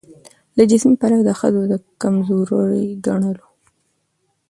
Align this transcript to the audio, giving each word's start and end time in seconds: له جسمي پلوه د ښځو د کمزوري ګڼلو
له 0.57 0.63
جسمي 0.69 0.95
پلوه 1.01 1.21
د 1.25 1.29
ښځو 1.39 1.61
د 1.71 1.73
کمزوري 2.01 2.85
ګڼلو 3.05 3.47